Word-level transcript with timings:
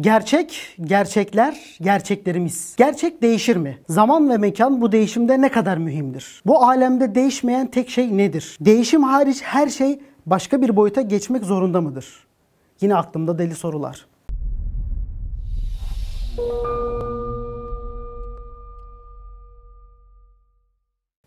Gerçek, 0.00 0.76
gerçekler, 0.80 1.78
gerçeklerimiz. 1.80 2.74
Gerçek 2.76 3.22
değişir 3.22 3.56
mi? 3.56 3.78
Zaman 3.88 4.30
ve 4.30 4.36
mekan 4.36 4.80
bu 4.80 4.92
değişimde 4.92 5.40
ne 5.40 5.48
kadar 5.50 5.76
mühimdir? 5.76 6.42
Bu 6.46 6.64
alemde 6.64 7.14
değişmeyen 7.14 7.66
tek 7.66 7.90
şey 7.90 8.16
nedir? 8.16 8.56
Değişim 8.60 9.02
hariç 9.02 9.42
her 9.42 9.68
şey 9.68 10.00
başka 10.26 10.62
bir 10.62 10.76
boyuta 10.76 11.00
geçmek 11.00 11.44
zorunda 11.44 11.80
mıdır? 11.80 12.26
Yine 12.80 12.96
aklımda 12.96 13.38
deli 13.38 13.54
sorular. 13.54 14.06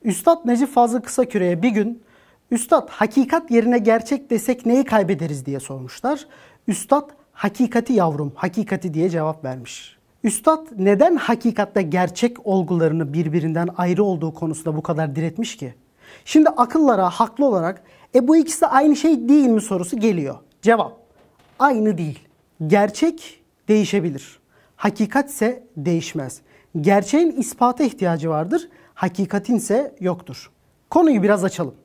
Üstad 0.04 0.46
Necip 0.46 0.70
Fazıl 0.70 1.02
Kısaküre'ye 1.02 1.62
bir 1.62 1.70
gün 1.70 2.04
Üstad 2.52 2.90
hakikat 2.90 3.52
yerine 3.52 3.78
gerçek 3.78 4.30
desek 4.30 4.66
neyi 4.66 4.84
kaybederiz 4.84 5.46
diye 5.46 5.60
sormuşlar. 5.60 6.28
Üstad 6.68 7.10
hakikati 7.36 7.94
yavrum, 7.94 8.32
hakikati 8.36 8.94
diye 8.94 9.10
cevap 9.10 9.46
vermiş. 9.46 9.98
Üstad 10.24 10.68
neden 10.78 11.16
hakikatte 11.16 11.82
gerçek 11.82 12.48
olgularını 12.48 13.14
birbirinden 13.14 13.68
ayrı 13.78 14.04
olduğu 14.04 14.34
konusunda 14.34 14.78
bu 14.78 14.84
kadar 14.84 15.16
diretmiş 15.16 15.58
ki? 15.58 15.74
Şimdi 16.26 16.50
akıllara 16.50 17.10
haklı 17.10 17.46
olarak 17.46 17.84
e 18.16 18.28
bu 18.28 18.38
ikisi 18.38 18.68
aynı 18.68 18.96
şey 18.96 19.30
değil 19.30 19.48
mi 19.48 19.62
sorusu 19.62 20.00
geliyor. 20.00 20.36
Cevap 20.62 20.98
aynı 21.60 21.98
değil. 21.98 22.20
Gerçek 22.68 23.44
değişebilir. 23.68 24.40
Hakikat 24.76 25.30
ise 25.30 25.64
değişmez. 25.78 26.42
Gerçeğin 26.82 27.32
ispata 27.32 27.84
ihtiyacı 27.84 28.30
vardır. 28.30 28.70
Hakikatin 28.94 29.56
ise 29.56 29.96
yoktur. 30.00 30.52
Konuyu 30.90 31.24
biraz 31.24 31.44
açalım. 31.44 31.76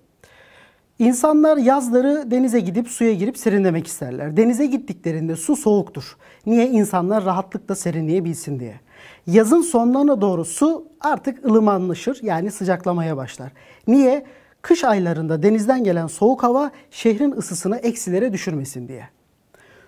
İnsanlar 1.00 1.56
yazları 1.56 2.30
denize 2.30 2.60
gidip 2.60 2.88
suya 2.88 3.12
girip 3.14 3.38
serinlemek 3.38 3.86
isterler. 3.86 4.36
Denize 4.36 4.66
gittiklerinde 4.66 5.36
su 5.36 5.56
soğuktur. 5.56 6.16
Niye? 6.46 6.68
İnsanlar 6.68 7.24
rahatlıkla 7.24 7.74
serinleyebilsin 7.74 8.60
diye. 8.60 8.80
Yazın 9.26 9.62
sonlarına 9.62 10.20
doğru 10.20 10.44
su 10.44 10.86
artık 11.00 11.44
ılımanlaşır 11.44 12.18
yani 12.22 12.50
sıcaklamaya 12.50 13.16
başlar. 13.16 13.52
Niye? 13.86 14.26
Kış 14.62 14.84
aylarında 14.84 15.42
denizden 15.42 15.84
gelen 15.84 16.06
soğuk 16.06 16.42
hava 16.42 16.70
şehrin 16.90 17.32
ısısını 17.32 17.76
eksilere 17.76 18.32
düşürmesin 18.32 18.88
diye. 18.88 19.08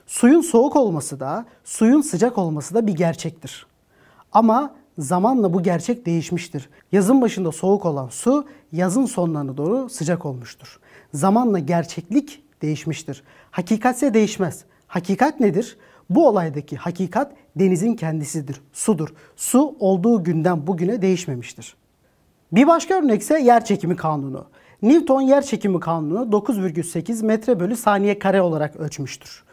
Suyun 0.07 0.41
soğuk 0.41 0.77
olması 0.77 1.21
da, 1.21 1.45
suyun 1.65 2.01
sıcak 2.01 2.39
olması 2.39 2.75
da 2.75 2.87
bir 2.87 2.95
gerçektir. 2.95 3.67
Ama 4.33 4.75
zamanla 4.99 5.55
bu 5.55 5.63
gerçek 5.63 6.07
değişmiştir. 6.07 6.69
Yazın 6.93 7.23
başında 7.23 7.53
soğuk 7.53 7.87
olan 7.87 8.09
su 8.09 8.47
yazın 8.73 9.07
sonlarına 9.07 9.57
doğru 9.57 9.89
sıcak 9.89 10.27
olmuştur. 10.27 10.81
Zamanla 11.15 11.59
gerçeklik 11.59 12.43
değişmiştir. 12.63 13.23
Hakikatse 13.51 14.15
değişmez. 14.15 14.65
Hakikat 14.87 15.41
nedir? 15.41 15.77
Bu 16.11 16.29
olaydaki 16.29 16.77
hakikat 16.77 17.33
denizin 17.57 17.95
kendisidir, 17.95 18.61
sudur. 18.73 19.09
Su 19.37 19.77
olduğu 19.81 20.25
günden 20.25 20.67
bugüne 20.67 21.03
değişmemiştir. 21.03 21.77
Bir 22.53 22.67
başka 22.67 22.95
örnekse 22.95 23.41
yer 23.41 23.65
çekimi 23.65 23.97
kanunu. 23.97 24.47
Newton 24.83 25.21
yer 25.21 25.43
çekimi 25.43 25.81
kanunu 25.81 26.31
9,8 26.31 27.25
metre 27.25 27.61
bölü 27.61 27.77
saniye 27.77 28.19
kare 28.19 28.43
olarak 28.43 28.77
ölçmüştür. 28.77 29.45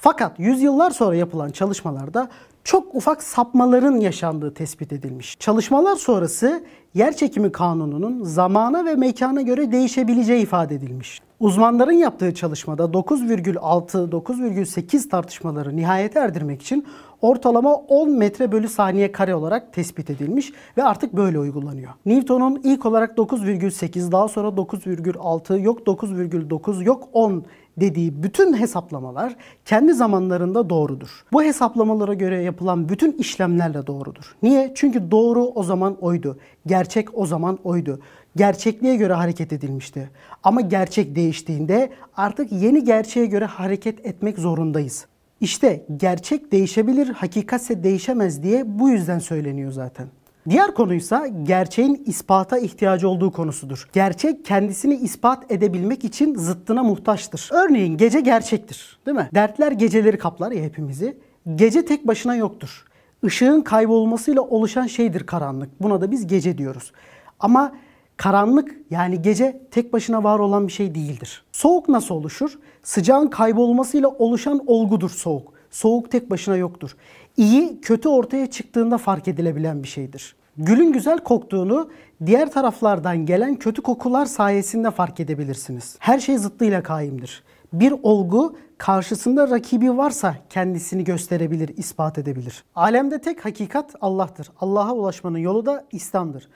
Fakat 0.00 0.38
yüzyıllar 0.38 0.90
sonra 0.90 1.16
yapılan 1.16 1.50
çalışmalarda 1.50 2.28
çok 2.64 2.94
ufak 2.94 3.22
sapmaların 3.22 3.96
yaşandığı 3.96 4.54
tespit 4.54 4.92
edilmiş. 4.92 5.36
Çalışmalar 5.38 5.96
sonrası 5.96 6.64
yer 6.94 7.16
çekimi 7.16 7.52
kanununun 7.52 8.24
zamana 8.24 8.84
ve 8.84 8.94
mekana 8.94 9.42
göre 9.42 9.72
değişebileceği 9.72 10.42
ifade 10.42 10.74
edilmiş. 10.74 11.20
Uzmanların 11.40 11.92
yaptığı 11.92 12.34
çalışmada 12.34 12.82
9,6-9,8 12.82 15.08
tartışmaları 15.08 15.76
nihayete 15.76 16.18
erdirmek 16.18 16.62
için 16.62 16.86
ortalama 17.20 17.74
10 17.74 18.10
metre 18.10 18.52
bölü 18.52 18.68
saniye 18.68 19.12
kare 19.12 19.34
olarak 19.34 19.72
tespit 19.72 20.10
edilmiş 20.10 20.52
ve 20.76 20.84
artık 20.84 21.12
böyle 21.12 21.38
uygulanıyor. 21.38 21.90
Newton'un 22.06 22.60
ilk 22.64 22.86
olarak 22.86 23.18
9,8 23.18 24.12
daha 24.12 24.28
sonra 24.28 24.48
9,6 24.48 25.60
yok 25.60 25.86
9,9 25.86 26.84
yok 26.84 27.08
10 27.12 27.44
dediği 27.80 28.22
bütün 28.22 28.56
hesaplamalar 28.56 29.36
kendi 29.64 29.94
zamanlarında 29.94 30.70
doğrudur. 30.70 31.24
Bu 31.32 31.42
hesaplamalara 31.42 32.14
göre 32.14 32.42
yapılan 32.42 32.88
bütün 32.88 33.12
işlemlerle 33.12 33.86
doğrudur. 33.86 34.36
Niye? 34.42 34.72
Çünkü 34.74 35.10
doğru 35.10 35.44
o 35.44 35.62
zaman 35.62 35.96
oydu. 36.00 36.38
Gerçek 36.66 37.18
o 37.18 37.26
zaman 37.26 37.58
oydu. 37.64 38.00
Gerçekliğe 38.36 38.96
göre 38.96 39.12
hareket 39.12 39.52
edilmişti. 39.52 40.10
Ama 40.42 40.60
gerçek 40.60 41.16
değiştiğinde 41.16 41.90
artık 42.16 42.52
yeni 42.52 42.84
gerçeğe 42.84 43.26
göre 43.26 43.44
hareket 43.44 44.06
etmek 44.06 44.38
zorundayız. 44.38 45.06
İşte 45.40 45.86
gerçek 45.96 46.52
değişebilir, 46.52 47.08
hakikatse 47.08 47.82
değişemez 47.84 48.42
diye 48.42 48.78
bu 48.78 48.90
yüzden 48.90 49.18
söyleniyor 49.18 49.72
zaten. 49.72 50.08
Diğer 50.48 50.74
konuysa 50.74 51.26
gerçeğin 51.26 52.02
ispata 52.06 52.58
ihtiyacı 52.58 53.08
olduğu 53.08 53.32
konusudur. 53.32 53.88
Gerçek 53.92 54.44
kendisini 54.44 54.94
ispat 54.94 55.52
edebilmek 55.52 56.04
için 56.04 56.34
zıttına 56.34 56.82
muhtaçtır. 56.82 57.48
Örneğin 57.52 57.96
gece 57.96 58.20
gerçektir, 58.20 58.98
değil 59.06 59.16
mi? 59.16 59.28
Dertler 59.34 59.72
geceleri 59.72 60.18
kaplar 60.18 60.52
ya 60.52 60.62
hepimizi. 60.62 61.18
Gece 61.54 61.84
tek 61.84 62.06
başına 62.06 62.36
yoktur. 62.36 62.84
Işığın 63.22 63.60
kaybolmasıyla 63.60 64.42
oluşan 64.42 64.86
şeydir 64.86 65.26
karanlık. 65.26 65.82
Buna 65.82 66.00
da 66.00 66.10
biz 66.10 66.26
gece 66.26 66.58
diyoruz. 66.58 66.92
Ama 67.40 67.72
karanlık 68.16 68.74
yani 68.90 69.22
gece 69.22 69.62
tek 69.70 69.92
başına 69.92 70.24
var 70.24 70.38
olan 70.38 70.66
bir 70.66 70.72
şey 70.72 70.94
değildir. 70.94 71.44
Soğuk 71.52 71.88
nasıl 71.88 72.14
oluşur? 72.14 72.58
Sıcağın 72.82 73.26
kaybolmasıyla 73.26 74.08
oluşan 74.08 74.62
olgudur 74.66 75.10
soğuk. 75.10 75.57
Soğuk 75.70 76.10
tek 76.10 76.30
başına 76.30 76.56
yoktur. 76.56 76.96
İyi, 77.36 77.80
kötü 77.80 78.08
ortaya 78.08 78.46
çıktığında 78.50 78.98
fark 78.98 79.28
edilebilen 79.28 79.82
bir 79.82 79.88
şeydir. 79.88 80.36
Gülün 80.56 80.92
güzel 80.92 81.18
koktuğunu 81.18 81.90
diğer 82.26 82.52
taraflardan 82.52 83.26
gelen 83.26 83.56
kötü 83.56 83.82
kokular 83.82 84.26
sayesinde 84.26 84.90
fark 84.90 85.20
edebilirsiniz. 85.20 85.96
Her 85.98 86.18
şey 86.18 86.38
zıttıyla 86.38 86.82
kaimdir. 86.82 87.42
Bir 87.72 87.94
olgu 88.02 88.56
karşısında 88.78 89.50
rakibi 89.50 89.96
varsa 89.96 90.36
kendisini 90.50 91.04
gösterebilir, 91.04 91.76
ispat 91.76 92.18
edebilir. 92.18 92.64
Alemde 92.74 93.20
tek 93.20 93.44
hakikat 93.44 93.94
Allah'tır. 94.00 94.50
Allah'a 94.60 94.92
ulaşmanın 94.92 95.38
yolu 95.38 95.66
da 95.66 95.84
İslam'dır. 95.92 96.48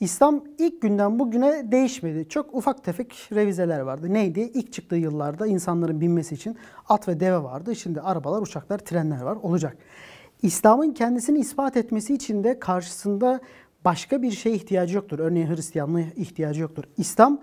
İslam 0.00 0.44
ilk 0.58 0.82
günden 0.82 1.18
bugüne 1.18 1.72
değişmedi. 1.72 2.28
Çok 2.28 2.54
ufak 2.54 2.84
tefek 2.84 3.28
revizeler 3.32 3.80
vardı. 3.80 4.14
Neydi? 4.14 4.40
İlk 4.40 4.72
çıktığı 4.72 4.96
yıllarda 4.96 5.46
insanların 5.46 6.00
binmesi 6.00 6.34
için 6.34 6.56
at 6.88 7.08
ve 7.08 7.20
deve 7.20 7.42
vardı. 7.42 7.76
Şimdi 7.76 8.00
arabalar, 8.00 8.42
uçaklar, 8.42 8.78
trenler 8.78 9.20
var. 9.20 9.36
Olacak. 9.42 9.76
İslam'ın 10.42 10.92
kendisini 10.92 11.38
ispat 11.38 11.76
etmesi 11.76 12.14
için 12.14 12.44
de 12.44 12.58
karşısında 12.58 13.40
başka 13.84 14.22
bir 14.22 14.30
şeye 14.30 14.56
ihtiyacı 14.56 14.96
yoktur. 14.96 15.18
Örneğin 15.18 15.46
Hristiyanlığa 15.46 16.02
ihtiyacı 16.16 16.60
yoktur. 16.60 16.84
İslam 16.96 17.40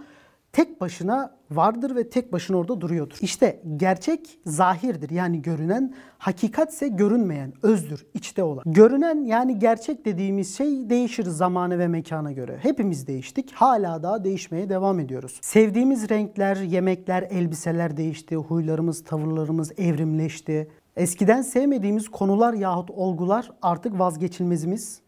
tek 0.55 0.81
başına 0.81 1.35
vardır 1.51 1.95
ve 1.95 2.09
tek 2.09 2.33
başına 2.33 2.57
orada 2.57 2.81
duruyordur. 2.81 3.17
İşte 3.21 3.61
gerçek 3.77 4.39
zahirdir 4.45 5.09
yani 5.09 5.41
görünen, 5.41 5.93
hakikat 6.17 6.73
ise 6.73 6.87
görünmeyen, 6.87 7.53
özdür, 7.63 8.05
içte 8.13 8.43
olan. 8.43 8.63
Görünen 8.65 9.23
yani 9.23 9.59
gerçek 9.59 10.05
dediğimiz 10.05 10.57
şey 10.57 10.89
değişir 10.89 11.25
zamanı 11.25 11.79
ve 11.79 11.87
mekana 11.87 12.31
göre. 12.31 12.57
Hepimiz 12.61 13.07
değiştik, 13.07 13.51
hala 13.51 14.03
daha 14.03 14.23
değişmeye 14.23 14.69
devam 14.69 14.99
ediyoruz. 14.99 15.39
Sevdiğimiz 15.41 16.09
renkler, 16.09 16.55
yemekler, 16.55 17.23
elbiseler 17.23 17.97
değişti, 17.97 18.35
huylarımız, 18.35 19.03
tavırlarımız 19.03 19.71
evrimleşti. 19.77 20.71
Eskiden 20.95 21.41
sevmediğimiz 21.41 22.09
konular 22.09 22.53
yahut 22.53 22.91
olgular 22.91 23.51
artık 23.61 23.99
vazgeçilmezimiz 23.99 25.01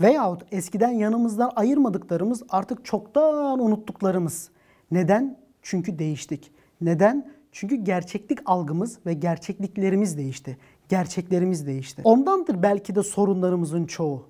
veyahut 0.00 0.42
eskiden 0.52 0.90
yanımızdan 0.90 1.52
ayırmadıklarımız 1.56 2.42
artık 2.48 2.84
çoktan 2.84 3.60
unuttuklarımız. 3.60 4.50
Neden? 4.90 5.38
Çünkü 5.62 5.98
değiştik. 5.98 6.50
Neden? 6.80 7.32
Çünkü 7.52 7.76
gerçeklik 7.76 8.38
algımız 8.46 8.98
ve 9.06 9.14
gerçekliklerimiz 9.14 10.18
değişti. 10.18 10.58
Gerçeklerimiz 10.88 11.66
değişti. 11.66 12.02
Ondandır 12.04 12.62
belki 12.62 12.94
de 12.94 13.02
sorunlarımızın 13.02 13.84
çoğu. 13.86 14.26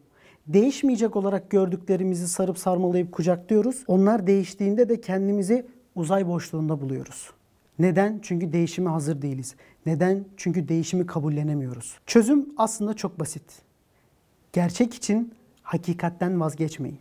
Değişmeyecek 0.47 1.17
olarak 1.17 1.51
gördüklerimizi 1.51 2.29
sarıp 2.29 2.59
sarmalayıp 2.59 3.12
kucaklıyoruz. 3.12 3.85
Onlar 3.87 4.27
değiştiğinde 4.27 4.89
de 4.89 5.01
kendimizi 5.01 5.67
uzay 5.95 6.29
boşluğunda 6.29 6.81
buluyoruz. 6.81 7.31
Neden? 7.79 8.19
Çünkü 8.23 8.53
değişime 8.53 8.91
hazır 8.91 9.23
değiliz. 9.23 9.55
Neden? 9.87 10.25
Çünkü 10.37 10.69
değişimi 10.69 11.07
kabullenemiyoruz. 11.07 11.99
Çözüm 12.07 12.49
aslında 12.57 12.95
çok 12.95 13.21
basit. 13.21 13.43
Gerçek 14.53 14.95
için 14.95 15.35
hakikatten 15.62 16.41
vazgeçmeyin. 16.41 16.99